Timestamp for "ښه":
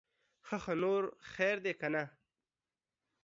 0.47-0.57, 0.63-0.73